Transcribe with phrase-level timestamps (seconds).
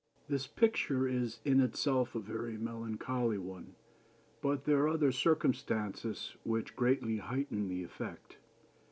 [0.27, 3.75] "This picture is in itself a very melancholy one,
[4.41, 8.37] but there are other circumstances which greatly heighten the effect.